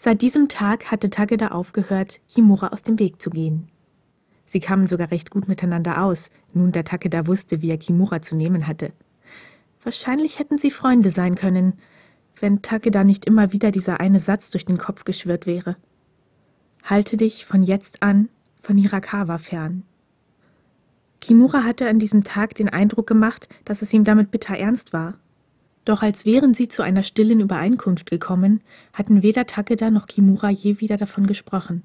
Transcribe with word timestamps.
Seit 0.00 0.22
diesem 0.22 0.48
Tag 0.48 0.92
hatte 0.92 1.10
Takeda 1.10 1.48
aufgehört, 1.48 2.20
Kimura 2.28 2.68
aus 2.68 2.84
dem 2.84 3.00
Weg 3.00 3.20
zu 3.20 3.30
gehen. 3.30 3.66
Sie 4.44 4.60
kamen 4.60 4.86
sogar 4.86 5.10
recht 5.10 5.32
gut 5.32 5.48
miteinander 5.48 6.04
aus, 6.04 6.30
nun 6.54 6.70
da 6.70 6.84
Takeda 6.84 7.26
wusste, 7.26 7.62
wie 7.62 7.70
er 7.70 7.78
Kimura 7.78 8.22
zu 8.22 8.36
nehmen 8.36 8.68
hatte. 8.68 8.92
Wahrscheinlich 9.82 10.38
hätten 10.38 10.56
sie 10.56 10.70
Freunde 10.70 11.10
sein 11.10 11.34
können, 11.34 11.72
wenn 12.38 12.62
Takeda 12.62 13.02
nicht 13.02 13.24
immer 13.24 13.52
wieder 13.52 13.72
dieser 13.72 13.98
eine 13.98 14.20
Satz 14.20 14.50
durch 14.50 14.64
den 14.64 14.78
Kopf 14.78 15.02
geschwirrt 15.02 15.46
wäre. 15.46 15.76
Halte 16.84 17.16
dich 17.16 17.44
von 17.44 17.64
jetzt 17.64 18.00
an 18.00 18.28
von 18.62 18.76
Hirakawa 18.76 19.38
fern. 19.38 19.82
Kimura 21.20 21.64
hatte 21.64 21.88
an 21.88 21.98
diesem 21.98 22.22
Tag 22.22 22.54
den 22.54 22.68
Eindruck 22.68 23.08
gemacht, 23.08 23.48
dass 23.64 23.82
es 23.82 23.92
ihm 23.92 24.04
damit 24.04 24.30
bitter 24.30 24.56
ernst 24.56 24.92
war. 24.92 25.14
Doch 25.88 26.02
als 26.02 26.26
wären 26.26 26.52
sie 26.52 26.68
zu 26.68 26.82
einer 26.82 27.02
stillen 27.02 27.40
Übereinkunft 27.40 28.10
gekommen, 28.10 28.60
hatten 28.92 29.22
weder 29.22 29.46
Takeda 29.46 29.88
noch 29.88 30.06
Kimura 30.06 30.50
je 30.50 30.80
wieder 30.80 30.98
davon 30.98 31.26
gesprochen. 31.26 31.82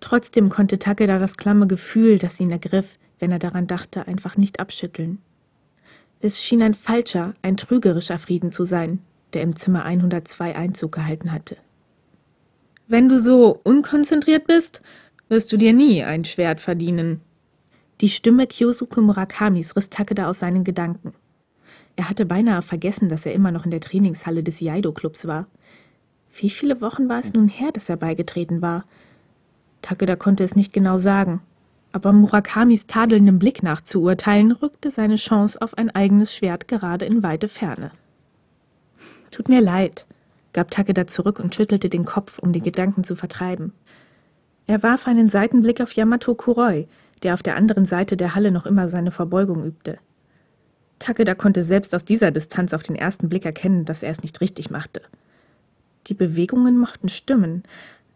Trotzdem 0.00 0.50
konnte 0.50 0.78
Takeda 0.78 1.18
das 1.18 1.38
klamme 1.38 1.66
Gefühl, 1.66 2.18
das 2.18 2.38
ihn 2.40 2.50
ergriff, 2.50 2.98
wenn 3.18 3.32
er 3.32 3.38
daran 3.38 3.66
dachte, 3.66 4.06
einfach 4.06 4.36
nicht 4.36 4.60
abschütteln. 4.60 5.16
Es 6.20 6.42
schien 6.42 6.62
ein 6.62 6.74
falscher, 6.74 7.32
ein 7.40 7.56
trügerischer 7.56 8.18
Frieden 8.18 8.52
zu 8.52 8.66
sein, 8.66 8.98
der 9.32 9.40
im 9.40 9.56
Zimmer 9.56 9.86
102 9.86 10.54
Einzug 10.54 10.92
gehalten 10.92 11.32
hatte. 11.32 11.56
Wenn 12.86 13.08
du 13.08 13.18
so 13.18 13.60
unkonzentriert 13.64 14.46
bist, 14.46 14.82
wirst 15.30 15.50
du 15.50 15.56
dir 15.56 15.72
nie 15.72 16.04
ein 16.04 16.26
Schwert 16.26 16.60
verdienen. 16.60 17.22
Die 18.02 18.10
Stimme 18.10 18.46
Kyosuke 18.46 19.00
Murakamis 19.00 19.74
riss 19.74 19.88
Takeda 19.88 20.28
aus 20.28 20.40
seinen 20.40 20.64
Gedanken. 20.64 21.14
Er 21.96 22.08
hatte 22.08 22.26
beinahe 22.26 22.62
vergessen, 22.62 23.08
dass 23.08 23.26
er 23.26 23.32
immer 23.32 23.52
noch 23.52 23.64
in 23.64 23.70
der 23.70 23.80
Trainingshalle 23.80 24.42
des 24.42 24.60
Yaido-Clubs 24.60 25.26
war. 25.26 25.46
Wie 26.36 26.50
viele 26.50 26.80
Wochen 26.80 27.08
war 27.08 27.20
es 27.20 27.32
nun 27.32 27.48
her, 27.48 27.70
dass 27.72 27.88
er 27.88 27.96
beigetreten 27.96 28.60
war? 28.60 28.84
Takeda 29.82 30.16
konnte 30.16 30.42
es 30.42 30.56
nicht 30.56 30.72
genau 30.72 30.98
sagen, 30.98 31.40
aber 31.92 32.12
Murakamis 32.12 32.86
tadelndem 32.86 33.38
Blick 33.38 33.62
nach 33.62 33.80
zu 33.80 34.02
urteilen, 34.02 34.50
rückte 34.50 34.90
seine 34.90 35.16
Chance 35.16 35.60
auf 35.62 35.78
ein 35.78 35.90
eigenes 35.90 36.34
Schwert 36.34 36.66
gerade 36.66 37.04
in 37.04 37.22
weite 37.22 37.46
Ferne. 37.46 37.92
Tut 39.30 39.48
mir 39.48 39.60
leid, 39.60 40.06
gab 40.52 40.70
Takeda 40.70 41.06
zurück 41.06 41.38
und 41.38 41.54
schüttelte 41.54 41.88
den 41.88 42.04
Kopf, 42.04 42.38
um 42.38 42.52
die 42.52 42.62
Gedanken 42.62 43.04
zu 43.04 43.14
vertreiben. 43.14 43.72
Er 44.66 44.82
warf 44.82 45.06
einen 45.06 45.28
Seitenblick 45.28 45.80
auf 45.80 45.92
Yamato 45.92 46.34
Kuroi, 46.34 46.88
der 47.22 47.34
auf 47.34 47.42
der 47.42 47.56
anderen 47.56 47.84
Seite 47.84 48.16
der 48.16 48.34
Halle 48.34 48.50
noch 48.50 48.66
immer 48.66 48.88
seine 48.88 49.10
Verbeugung 49.10 49.64
übte. 49.64 49.98
Takeda 50.98 51.34
konnte 51.34 51.62
selbst 51.62 51.94
aus 51.94 52.04
dieser 52.04 52.30
Distanz 52.30 52.72
auf 52.72 52.82
den 52.82 52.96
ersten 52.96 53.28
Blick 53.28 53.44
erkennen, 53.44 53.84
dass 53.84 54.02
er 54.02 54.10
es 54.10 54.22
nicht 54.22 54.40
richtig 54.40 54.70
machte. 54.70 55.02
Die 56.06 56.14
Bewegungen 56.14 56.78
mochten 56.78 57.08
stimmen, 57.08 57.62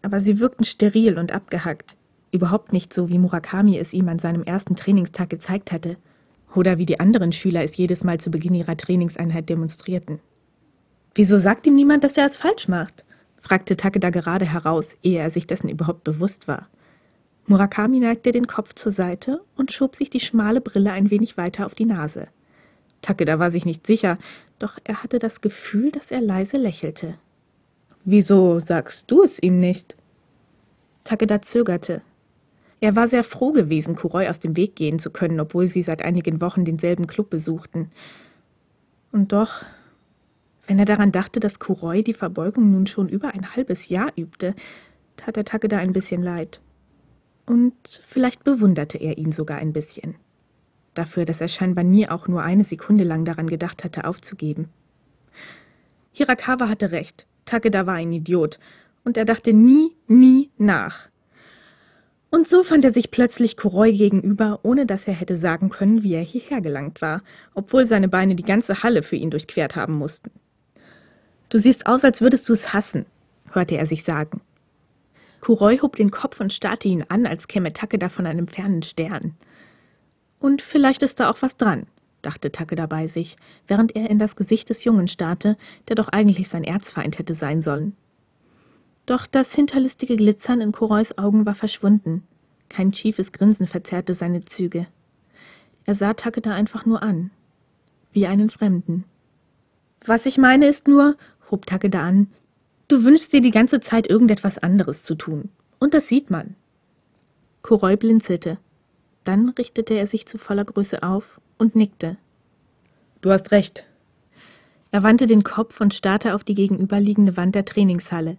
aber 0.03 0.21
sie 0.21 0.41
wirkten 0.41 0.65
steril 0.65 1.19
und 1.19 1.33
abgehackt. 1.33 1.97
Überhaupt 2.31 2.73
nicht 2.73 2.93
so, 2.93 3.09
wie 3.09 3.19
Murakami 3.19 3.79
es 3.79 3.93
ihm 3.93 4.09
an 4.09 4.19
seinem 4.19 4.45
ersten 4.45 4.77
Trainingstag 4.77 5.31
gezeigt 5.31 5.73
hatte. 5.73 5.97
Oder 6.55 6.79
wie 6.79 6.87
die 6.87 7.01
anderen 7.01 7.33
Schüler 7.33 7.63
es 7.63 7.77
jedes 7.77 8.05
Mal 8.05 8.21
zu 8.21 8.31
Beginn 8.31 8.55
ihrer 8.55 8.77
Trainingseinheit 8.77 9.49
demonstrierten. 9.49 10.21
Wieso 11.15 11.39
sagt 11.39 11.67
ihm 11.67 11.75
niemand, 11.75 12.05
dass 12.05 12.17
er 12.17 12.27
es 12.27 12.37
falsch 12.37 12.69
macht? 12.69 13.05
fragte 13.37 13.77
Takeda 13.77 14.11
gerade 14.11 14.45
heraus, 14.45 14.97
ehe 15.03 15.19
er 15.19 15.31
sich 15.31 15.47
dessen 15.47 15.69
überhaupt 15.69 16.05
bewusst 16.05 16.49
war. 16.49 16.69
Murakami 17.47 18.01
neigte 18.01 18.31
den 18.31 18.47
Kopf 18.47 18.75
zur 18.75 18.93
Seite 18.93 19.41
und 19.57 19.73
schob 19.73 19.97
sich 19.97 20.11
die 20.11 20.21
schmale 20.21 20.61
Brille 20.61 20.93
ein 20.93 21.11
wenig 21.11 21.37
weiter 21.39 21.65
auf 21.65 21.75
die 21.75 21.87
Nase. 21.87 22.29
Takeda 23.03 23.39
war 23.39 23.51
sich 23.51 23.65
nicht 23.65 23.87
sicher, 23.87 24.19
doch 24.59 24.79
er 24.85 25.03
hatte 25.03 25.19
das 25.19 25.41
Gefühl, 25.41 25.91
dass 25.91 26.11
er 26.11 26.21
leise 26.21 26.57
lächelte. 26.57 27.15
Wieso 28.05 28.59
sagst 28.59 29.11
du 29.11 29.23
es 29.23 29.41
ihm 29.43 29.61
nicht? 29.61 29.97
Takeda 31.05 31.43
zögerte. 31.43 32.03
Er 32.81 32.97
war 32.97 33.09
sehr 33.09 33.25
froh 33.25 33.53
gewesen, 33.53 33.97
Kuroi 33.97 34.29
aus 34.29 34.39
dem 34.39 34.57
Weg 34.57 34.77
gehen 34.77 34.99
zu 34.99 35.11
können, 35.11 35.41
obwohl 35.41 35.67
sie 35.67 35.83
seit 35.83 36.03
einigen 36.03 36.41
Wochen 36.41 36.65
denselben 36.65 37.07
Club 37.07 37.29
besuchten. 37.31 37.91
Und 39.11 39.33
doch, 39.33 39.65
wenn 40.67 40.79
er 40.79 40.85
daran 40.85 41.13
dachte, 41.13 41.41
dass 41.41 41.59
Kuroi 41.59 42.03
die 42.03 42.15
Verbeugung 42.15 42.71
nun 42.71 42.87
schon 42.87 43.09
über 43.09 43.35
ein 43.35 43.57
halbes 43.57 43.89
Jahr 43.89 44.13
übte, 44.17 44.55
tat 45.17 45.37
er 45.37 45.45
Takeda 45.45 45.79
ein 45.79 45.93
bisschen 45.93 46.23
leid. 46.23 46.61
Und 47.47 47.75
vielleicht 48.07 48.45
bewunderte 48.45 48.99
er 48.99 49.19
ihn 49.19 49.33
sogar 49.33 49.59
ein 49.59 49.73
bisschen 49.73 50.15
dafür, 50.99 51.25
dass 51.25 51.41
er 51.41 51.49
scheinbar 51.49 51.85
nie 51.85 52.09
auch 52.09 52.29
nur 52.29 52.43
eine 52.43 52.65
Sekunde 52.65 53.05
lang 53.05 53.25
daran 53.25 53.47
gedacht 53.47 53.85
hatte, 53.85 54.05
aufzugeben. 54.05 54.69
Hirakawa 56.13 56.69
hatte 56.69 56.91
recht, 56.91 57.27
Takeda 57.45 57.87
war 57.87 57.95
ein 57.95 58.13
Idiot, 58.13 58.59
und 59.05 59.17
er 59.17 59.25
dachte 59.25 59.53
nie, 59.53 59.97
nie 60.07 60.51
nach. 60.59 61.09
Und 62.31 62.47
so 62.47 62.63
fand 62.63 62.85
er 62.85 62.91
sich 62.91 63.11
plötzlich 63.11 63.57
Kuroi 63.57 63.93
gegenüber, 63.93 64.61
ohne 64.63 64.85
dass 64.85 65.09
er 65.09 65.15
hätte 65.15 65.37
sagen 65.37 65.71
können, 65.71 66.03
wie 66.03 66.13
er 66.13 66.23
hierher 66.23 66.61
gelangt 66.61 67.01
war, 67.01 67.23
obwohl 67.55 67.87
seine 67.87 68.09
Beine 68.09 68.35
die 68.35 68.43
ganze 68.43 68.83
Halle 68.83 69.03
für 69.03 69.17
ihn 69.17 69.31
durchquert 69.31 69.77
haben 69.77 69.95
mussten. 69.95 70.31
Du 71.49 71.59
siehst 71.59 71.87
aus, 71.87 72.05
als 72.05 72.21
würdest 72.21 72.47
du 72.49 72.53
es 72.53 72.75
hassen, 72.75 73.07
hörte 73.53 73.79
er 73.79 73.87
sich 73.87 74.05
sagen. 74.05 74.43
Kuroi 75.41 75.79
hob 75.79 75.97
den 75.97 76.11
Kopf 76.11 76.41
und 76.41 76.53
starrte 76.53 76.89
ihn 76.89 77.05
an, 77.09 77.25
als 77.25 77.49
käme 77.49 77.73
Takeda 77.73 78.11
von 78.11 78.27
einem 78.27 78.47
fernen 78.49 78.83
Stern. 78.83 79.35
Und 80.41 80.63
vielleicht 80.63 81.03
ist 81.03 81.21
da 81.21 81.31
auch 81.31 81.43
was 81.43 81.57
dran, 81.57 81.87
dachte 82.23 82.53
Takeda 82.53 82.87
bei 82.87 83.07
sich, 83.07 83.37
während 83.67 83.97
er 83.97 84.11
in 84.11 84.19
das 84.19 84.37
Gesicht 84.37 84.71
des 84.71 84.85
Jungen 84.85 85.09
starrte, 85.09 85.57
der 85.89 85.97
doch 85.97 86.09
eigentlich 86.09 86.49
sein 86.49 86.65
Erzfeind 86.65 87.19
hätte 87.19 87.35
sein 87.35 87.63
sollen. 87.63 87.97
Doch 89.07 89.27
das 89.27 89.55
hinterlistige 89.55 90.17
Glitzern 90.17 90.61
in 90.61 90.73
Kurois 90.73 91.17
Augen 91.17 91.47
war 91.47 91.55
verschwunden. 91.55 92.25
Kein 92.69 92.93
schiefes 92.93 93.33
Grinsen 93.33 93.67
verzerrte 93.67 94.15
seine 94.15 94.45
Züge. 94.45 94.87
Er 95.87 95.95
sah 95.95 96.13
Takeda 96.13 96.53
einfach 96.53 96.85
nur 96.85 97.03
an, 97.03 97.31
wie 98.13 98.27
einen 98.27 98.51
Fremden. 98.51 99.05
Was 100.05 100.27
ich 100.27 100.37
meine 100.37 100.67
ist 100.67 100.87
nur, 100.87 101.17
hob 101.51 101.65
Takeda 101.65 102.03
an, 102.03 102.29
du 102.89 103.05
wünschst 103.05 103.33
dir 103.33 103.41
die 103.41 103.51
ganze 103.51 103.81
Zeit 103.81 104.07
irgendetwas 104.07 104.59
anderes 104.59 105.03
zu 105.03 105.15
tun. 105.15 105.49
Und 105.79 105.95
das 105.95 106.09
sieht 106.09 106.31
man. 106.31 106.55
Kuroi 107.63 107.97
blinzelte. 107.97 108.59
Dann 109.29 109.51
richtete 109.51 109.93
er 109.93 110.07
sich 110.07 110.25
zu 110.25 110.39
voller 110.39 110.65
Größe 110.65 111.03
auf 111.03 111.39
und 111.59 111.77
nickte. 111.77 112.17
Du 113.21 113.31
hast 113.31 113.51
recht. 113.51 113.87
Er 114.91 115.03
wandte 115.03 115.27
den 115.27 115.45
Kopf 115.45 115.83
und 115.83 115.93
starrte 115.93 116.35
auf 116.35 116.45
die 116.45 116.55
gegenüberliegende 116.55 117.37
Wand 117.37 117.55
der 117.55 117.67
Trainingshalle. 117.67 118.39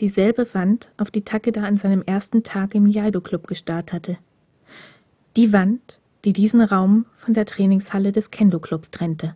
Dieselbe 0.00 0.52
Wand, 0.52 0.90
auf 0.98 1.10
die 1.10 1.24
Takeda 1.24 1.62
an 1.62 1.78
seinem 1.78 2.02
ersten 2.02 2.42
Tag 2.42 2.74
im 2.74 2.88
Jaido-Club 2.88 3.46
gestarrt 3.46 3.94
hatte. 3.94 4.18
Die 5.36 5.50
Wand, 5.54 5.98
die 6.26 6.34
diesen 6.34 6.60
Raum 6.60 7.06
von 7.14 7.32
der 7.32 7.46
Trainingshalle 7.46 8.12
des 8.12 8.30
Kendo-Clubs 8.30 8.90
trennte. 8.90 9.34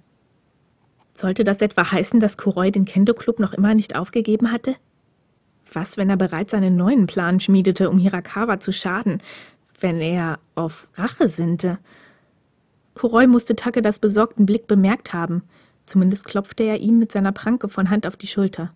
Sollte 1.14 1.42
das 1.42 1.62
etwa 1.62 1.90
heißen, 1.90 2.20
dass 2.20 2.36
Kuroi 2.36 2.70
den 2.70 2.84
Kendo-Club 2.84 3.38
noch 3.38 3.54
immer 3.54 3.74
nicht 3.74 3.96
aufgegeben 3.96 4.52
hatte? 4.52 4.76
Was, 5.72 5.96
wenn 5.96 6.10
er 6.10 6.18
bereits 6.18 6.52
einen 6.52 6.76
neuen 6.76 7.06
Plan 7.06 7.40
schmiedete, 7.40 7.88
um 7.88 7.98
Hirakawa 7.98 8.60
zu 8.60 8.72
schaden, 8.72 9.22
wenn 9.80 10.00
er 10.00 10.38
auf 10.54 10.88
Rache 10.94 11.28
sinnte. 11.28 11.78
Kuroi 12.94 13.26
musste 13.26 13.56
Takedas 13.56 13.98
besorgten 13.98 14.46
Blick 14.46 14.66
bemerkt 14.66 15.12
haben. 15.12 15.42
Zumindest 15.84 16.24
klopfte 16.24 16.64
er 16.64 16.80
ihm 16.80 16.98
mit 16.98 17.12
seiner 17.12 17.32
Pranke 17.32 17.68
von 17.68 17.90
Hand 17.90 18.06
auf 18.06 18.16
die 18.16 18.26
Schulter. 18.26 18.72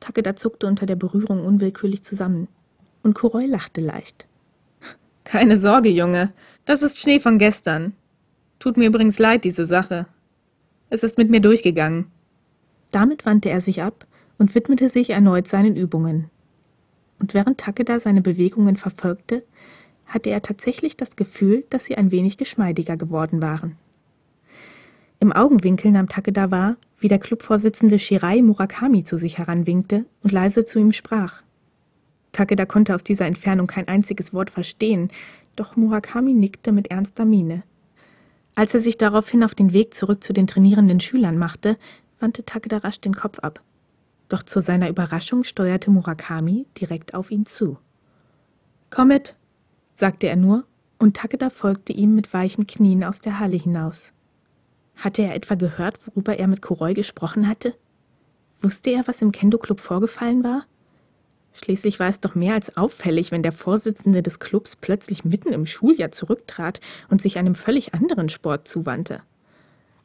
Takeda 0.00 0.36
zuckte 0.36 0.66
unter 0.66 0.86
der 0.86 0.96
Berührung 0.96 1.44
unwillkürlich 1.44 2.02
zusammen. 2.02 2.48
Und 3.02 3.14
Kuroi 3.14 3.46
lachte 3.46 3.80
leicht. 3.80 4.26
Keine 5.24 5.58
Sorge, 5.58 5.88
Junge. 5.88 6.32
Das 6.64 6.82
ist 6.82 6.98
Schnee 6.98 7.20
von 7.20 7.38
gestern. 7.38 7.94
Tut 8.58 8.76
mir 8.76 8.86
übrigens 8.86 9.18
leid, 9.18 9.44
diese 9.44 9.66
Sache. 9.66 10.06
Es 10.90 11.02
ist 11.02 11.16
mit 11.16 11.30
mir 11.30 11.40
durchgegangen. 11.40 12.06
Damit 12.90 13.24
wandte 13.26 13.50
er 13.50 13.60
sich 13.60 13.82
ab 13.82 14.06
und 14.38 14.54
widmete 14.54 14.88
sich 14.88 15.10
erneut 15.10 15.46
seinen 15.46 15.76
Übungen. 15.76 16.30
Und 17.18 17.34
während 17.34 17.58
Takeda 17.58 18.00
seine 18.00 18.20
Bewegungen 18.20 18.76
verfolgte, 18.76 19.44
hatte 20.06 20.30
er 20.30 20.42
tatsächlich 20.42 20.96
das 20.96 21.16
Gefühl, 21.16 21.64
dass 21.70 21.84
sie 21.84 21.96
ein 21.96 22.10
wenig 22.10 22.36
geschmeidiger 22.36 22.96
geworden 22.96 23.42
waren. 23.42 23.76
Im 25.20 25.32
Augenwinkel 25.32 25.90
nahm 25.90 26.08
Takeda 26.08 26.50
wahr, 26.50 26.76
wie 26.98 27.08
der 27.08 27.18
Clubvorsitzende 27.18 27.98
Shirai 27.98 28.42
Murakami 28.42 29.04
zu 29.04 29.16
sich 29.16 29.38
heranwinkte 29.38 30.04
und 30.22 30.32
leise 30.32 30.64
zu 30.64 30.78
ihm 30.78 30.92
sprach. 30.92 31.42
Takeda 32.32 32.66
konnte 32.66 32.94
aus 32.94 33.04
dieser 33.04 33.26
Entfernung 33.26 33.66
kein 33.66 33.88
einziges 33.88 34.34
Wort 34.34 34.50
verstehen, 34.50 35.08
doch 35.56 35.76
Murakami 35.76 36.34
nickte 36.34 36.72
mit 36.72 36.88
ernster 36.90 37.24
Miene. 37.24 37.62
Als 38.54 38.74
er 38.74 38.80
sich 38.80 38.98
daraufhin 38.98 39.42
auf 39.42 39.54
den 39.54 39.72
Weg 39.72 39.94
zurück 39.94 40.22
zu 40.22 40.32
den 40.32 40.46
trainierenden 40.46 41.00
Schülern 41.00 41.38
machte, 41.38 41.76
wandte 42.20 42.44
Takeda 42.44 42.78
rasch 42.78 43.00
den 43.00 43.14
Kopf 43.14 43.38
ab. 43.38 43.60
Doch 44.28 44.42
zu 44.42 44.60
seiner 44.60 44.88
Überraschung 44.88 45.44
steuerte 45.44 45.90
Murakami 45.90 46.66
direkt 46.80 47.14
auf 47.14 47.30
ihn 47.30 47.46
zu. 47.46 47.78
Komm 48.90 49.08
mit, 49.08 49.36
sagte 49.94 50.28
er 50.28 50.36
nur, 50.36 50.64
und 50.98 51.16
Takeda 51.16 51.50
folgte 51.50 51.92
ihm 51.92 52.14
mit 52.14 52.32
weichen 52.32 52.66
Knien 52.66 53.04
aus 53.04 53.20
der 53.20 53.38
Halle 53.38 53.56
hinaus. 53.56 54.12
Hatte 54.96 55.22
er 55.22 55.34
etwa 55.34 55.54
gehört, 55.54 56.06
worüber 56.06 56.38
er 56.38 56.46
mit 56.46 56.62
Kuroi 56.62 56.94
gesprochen 56.94 57.48
hatte? 57.48 57.74
Wusste 58.62 58.90
er, 58.90 59.06
was 59.06 59.22
im 59.22 59.32
Kendo-Club 59.32 59.80
vorgefallen 59.80 60.44
war? 60.44 60.66
Schließlich 61.52 62.00
war 62.00 62.08
es 62.08 62.20
doch 62.20 62.34
mehr 62.34 62.54
als 62.54 62.76
auffällig, 62.76 63.30
wenn 63.30 63.42
der 63.42 63.52
Vorsitzende 63.52 64.22
des 64.22 64.40
Clubs 64.40 64.76
plötzlich 64.76 65.24
mitten 65.24 65.52
im 65.52 65.66
Schuljahr 65.66 66.10
zurücktrat 66.10 66.80
und 67.08 67.22
sich 67.22 67.38
einem 67.38 67.54
völlig 67.54 67.94
anderen 67.94 68.28
Sport 68.28 68.66
zuwandte. 68.66 69.22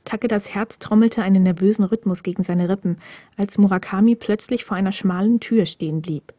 Takedas 0.06 0.54
Herz 0.54 0.80
trommelte 0.80 1.24
einen 1.24 1.44
nervösen 1.44 1.86
Rhythmus 1.86 2.24
gegen 2.24 2.44
seine 2.44 2.70
Rippen, 2.70 2.98
als 3.36 3.58
Murakami 3.58 4.16
plötzlich 4.16 4.64
vor 4.64 4.78
einer 4.78 4.92
schmalen 4.92 5.40
Tür 5.40 5.66
stehen 5.66 6.02
blieb. 6.02 6.34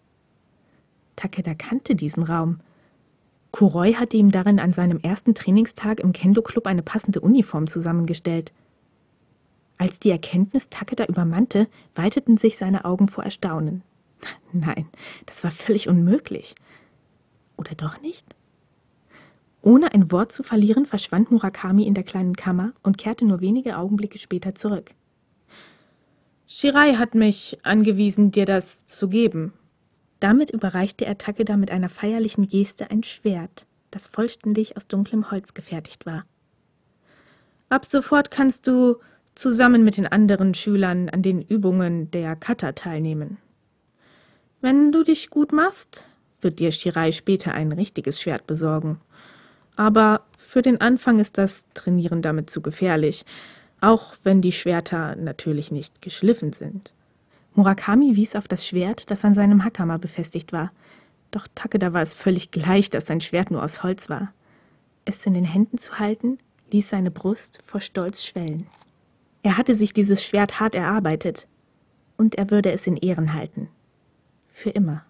Takeda 1.17 1.55
kannte 1.55 1.95
diesen 1.95 2.23
Raum. 2.23 2.61
Kuroi 3.53 3.95
hatte 3.95 4.17
ihm 4.17 4.31
darin 4.31 4.61
an 4.61 4.73
seinem 4.73 5.01
ersten 5.01 5.35
Trainingstag 5.35 6.01
im 6.01 6.13
Kendo-Club 6.13 6.67
eine 6.67 6.83
passende 6.83 7.21
Uniform 7.21 7.67
zusammengestellt. 7.67 8.53
Als 9.77 9.99
die 9.99 10.11
Erkenntnis 10.11 10.69
Takeda 10.69 11.07
übermannte, 11.07 11.67
weiteten 11.95 12.37
sich 12.37 12.57
seine 12.57 12.85
Augen 12.85 13.09
vor 13.09 13.25
Erstaunen. 13.25 13.83
Nein, 14.53 14.87
das 15.27 15.43
war 15.43 15.51
völlig 15.51 15.89
unmöglich. 15.89 16.55
Oder 17.57 17.75
doch 17.75 18.01
nicht? 18.01 18.25
Ohne 19.63 19.93
ein 19.93 20.11
Wort 20.11 20.33
zu 20.33 20.43
verlieren, 20.43 20.87
verschwand 20.87 21.31
Murakami 21.31 21.87
in 21.87 21.95
der 21.95 22.05
kleinen 22.05 22.37
Kammer 22.37 22.73
und 22.83 22.99
kehrte 22.99 23.27
nur 23.27 23.41
wenige 23.41 23.77
Augenblicke 23.77 24.19
später 24.19 24.55
zurück. 24.55 24.91
Shirai 26.47 26.95
hat 26.95 27.15
mich 27.15 27.59
angewiesen, 27.63 28.31
dir 28.31 28.45
das 28.45 28.85
zu 28.87 29.09
geben. 29.09 29.53
Damit 30.21 30.51
überreichte 30.51 31.07
er 31.07 31.19
Takeda 31.19 31.57
mit 31.57 31.71
einer 31.71 31.89
feierlichen 31.89 32.47
Geste 32.47 32.91
ein 32.91 33.03
Schwert, 33.03 33.67
das 33.91 34.07
vollständig 34.07 34.77
aus 34.77 34.87
dunklem 34.87 35.31
Holz 35.31 35.55
gefertigt 35.55 36.07
war. 36.07 36.25
Ab 37.71 37.87
sofort 37.87 38.31
kannst 38.31 38.67
du 38.67 38.97
zusammen 39.35 39.83
mit 39.83 39.97
den 39.97 40.07
anderen 40.07 40.55
Schülern 40.55 41.09
an 41.09 41.23
den 41.23 41.41
Übungen 41.41 42.11
der 42.11 42.37
Kata 42.37 42.73
teilnehmen. 42.73 43.39
Wenn 44.61 44.93
du 44.93 45.03
dich 45.03 45.31
gut 45.31 45.53
machst, 45.53 46.09
wird 46.43 46.59
dir 46.59 46.73
Shirai 46.73 47.13
später 47.13 47.55
ein 47.55 47.73
richtiges 47.73 48.21
Schwert 48.21 48.47
besorgen. 48.47 49.01
Aber 49.77 50.27
für 50.37 50.61
den 50.61 50.81
Anfang 50.81 51.19
ist 51.19 51.39
das 51.39 51.65
Trainieren 51.73 52.21
damit 52.21 52.51
zu 52.51 52.61
gefährlich, 52.61 53.25
auch 53.81 54.15
wenn 54.25 54.43
die 54.43 54.53
Schwerter 54.53 55.17
natürlich 55.17 55.71
nicht 55.71 56.03
geschliffen 56.03 56.53
sind. 56.53 56.93
Murakami 57.55 58.17
wies 58.17 58.37
auf 58.37 58.49
das 58.49 58.67
Schwert, 58.67 59.11
das 59.11 59.25
an 59.25 59.35
seinem 59.35 59.65
Hakama 59.65 59.97
befestigt 59.97 60.53
war. 60.53 60.73
Doch 61.31 61.47
Takeda 61.55 61.93
war 61.93 62.03
es 62.03 62.13
völlig 62.13 62.51
gleich, 62.51 62.91
dass 62.91 63.07
sein 63.07 63.21
Schwert 63.21 63.51
nur 63.51 63.63
aus 63.63 63.83
Holz 63.83 64.09
war. 64.09 64.33
Es 65.05 65.27
in 65.27 65.35
den 65.35 65.45
Händen 65.45 65.79
zu 65.79 65.99
halten, 65.99 66.39
ließ 66.73 66.91
seine 66.91 67.11
Brust 67.11 67.61
vor 67.65 67.81
Stolz 67.81 68.25
schwellen. 68.25 68.67
Er 69.43 69.57
hatte 69.57 69.75
sich 69.75 69.93
dieses 69.93 70.25
Schwert 70.25 70.61
hart 70.61 70.75
erarbeitet, 70.75 71.47
und 72.17 72.35
er 72.35 72.51
würde 72.51 72.71
es 72.71 72.87
in 72.87 72.97
Ehren 72.97 73.33
halten. 73.33 73.69
Für 74.49 74.71
immer. 74.71 75.05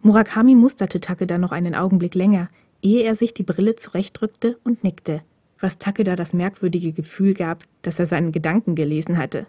Murakami 0.00 0.54
musterte 0.54 1.00
Takeda 1.00 1.38
noch 1.38 1.52
einen 1.52 1.74
Augenblick 1.74 2.14
länger, 2.14 2.48
ehe 2.80 3.02
er 3.02 3.14
sich 3.14 3.34
die 3.34 3.44
Brille 3.44 3.76
zurechtdrückte 3.76 4.58
und 4.64 4.82
nickte, 4.82 5.22
was 5.60 5.78
Takeda 5.78 6.16
das 6.16 6.32
merkwürdige 6.32 6.92
Gefühl 6.92 7.34
gab, 7.34 7.64
dass 7.82 7.98
er 7.98 8.06
seinen 8.06 8.32
Gedanken 8.32 8.74
gelesen 8.74 9.18
hatte. 9.18 9.46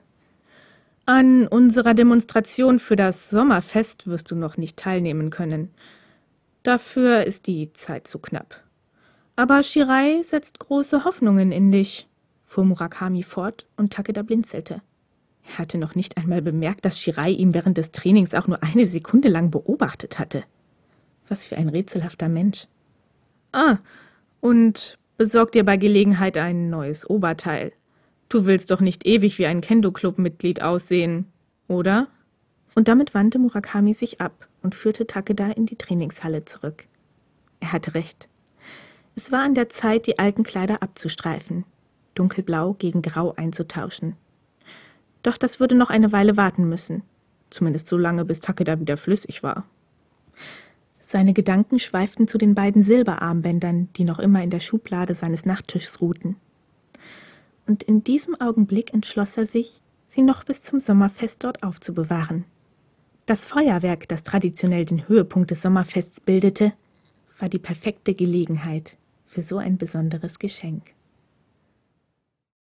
An 1.06 1.48
unserer 1.48 1.94
Demonstration 1.94 2.80
für 2.80 2.96
das 2.96 3.30
Sommerfest 3.30 4.08
wirst 4.08 4.32
du 4.32 4.36
noch 4.36 4.56
nicht 4.56 4.78
teilnehmen 4.78 5.32
können. 5.32 5.70
Dafür 6.64 7.26
ist 7.26 7.48
die 7.48 7.74
Zeit 7.74 8.08
zu 8.08 8.20
knapp. 8.20 8.64
Aber 9.36 9.64
Shirai 9.64 10.22
setzt 10.22 10.60
große 10.60 11.04
Hoffnungen 11.04 11.52
in 11.52 11.74
dich, 11.74 12.08
fuhr 12.46 12.64
Murakami 12.64 13.24
fort 13.24 13.68
und 13.76 13.92
Takeda 13.92 14.22
blinzelte. 14.22 14.82
Er 15.46 15.58
hatte 15.58 15.78
noch 15.78 15.94
nicht 15.94 16.16
einmal 16.16 16.42
bemerkt, 16.42 16.86
dass 16.86 17.02
Shirai 17.02 17.32
ihn 17.32 17.54
während 17.54 17.78
des 17.78 17.92
Trainings 17.92 18.34
auch 18.34 18.48
nur 18.48 18.64
eine 18.64 18.88
Sekunde 18.88 19.28
lang 19.28 19.52
beobachtet 19.52 20.20
hatte. 20.20 20.46
Was 21.28 21.46
für 21.46 21.58
ein 21.58 21.68
rätselhafter 21.68 22.30
Mensch. 22.30 22.68
Ah, 23.52 23.78
und 24.40 24.98
besorg 25.18 25.52
dir 25.52 25.66
bei 25.66 25.76
Gelegenheit 25.76 26.38
ein 26.38 26.70
neues 26.70 27.10
Oberteil. 27.10 27.74
Du 28.33 28.45
willst 28.47 28.71
doch 28.71 28.80
nicht 28.80 29.06
ewig 29.06 29.38
wie 29.38 29.45
ein 29.45 29.62
Kendo-Club-Mitglied 29.62 30.63
aussehen, 30.63 31.27
oder? 31.68 32.07
Und 32.74 32.88
damit 32.88 33.13
wandte 33.13 33.38
Murakami 33.38 33.94
sich 33.94 34.21
ab 34.21 34.47
und 34.63 34.74
führte 34.74 35.06
Takeda 35.06 35.51
in 35.51 35.68
die 35.68 35.75
Trainingshalle 35.75 36.44
zurück. 36.44 36.85
Er 37.59 37.74
hatte 37.74 37.94
recht. 37.94 38.27
Es 39.15 39.31
war 39.31 39.44
an 39.44 39.53
der 39.53 39.69
Zeit, 39.69 40.07
die 40.07 40.18
alten 40.18 40.41
Kleider 40.41 40.81
abzustreifen, 40.81 41.63
dunkelblau 42.15 42.74
gegen 42.74 43.03
grau 43.03 43.35
einzutauschen. 43.35 44.15
Doch 45.21 45.38
das 45.38 45.59
würde 45.59 45.75
noch 45.75 45.91
eine 45.91 46.12
Weile 46.12 46.35
warten 46.35 46.68
müssen, 46.68 47.03
zumindest 47.51 47.85
so 47.85 48.00
lange, 48.00 48.25
bis 48.25 48.39
Takeda 48.39 48.80
wieder 48.80 48.97
flüssig 48.97 49.44
war. 49.44 49.68
Seine 51.01 51.33
Gedanken 51.33 51.77
schweiften 51.77 52.27
zu 52.27 52.39
den 52.39 52.56
beiden 52.56 52.81
Silberarmbändern, 52.81 53.89
die 53.95 54.06
noch 54.06 54.18
immer 54.18 54.41
in 54.41 54.50
der 54.50 54.59
Schublade 54.59 55.13
seines 55.13 55.45
Nachttischs 55.45 56.01
ruhten. 56.01 56.38
Und 57.65 57.83
in 57.83 58.04
diesem 58.04 58.39
Augenblick 58.39 58.94
entschloss 58.94 59.38
er 59.38 59.45
sich, 59.45 59.81
sie 60.07 60.21
noch 60.21 60.44
bis 60.44 60.62
zum 60.62 60.80
Sommerfest 60.80 61.44
dort 61.44 61.63
aufzubewahren. 61.63 62.45
Das 63.25 63.45
Feuerwerk, 63.45 64.07
das 64.10 64.24
traditionell 64.24 64.86
den 64.86 65.07
Höhepunkt 65.07 65.51
des 65.51 65.62
Sommerfests 65.62 66.19
bildete, 66.19 66.74
war 67.39 67.50
die 67.50 67.60
perfekte 67.60 68.13
Gelegenheit 68.13 68.98
für 69.25 69.42
so 69.42 69.57
ein 69.57 69.77
besonderes 69.77 70.39
Geschenk. 70.39 70.94